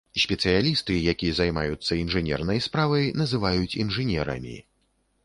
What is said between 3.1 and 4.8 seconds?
называюць інжынерамі.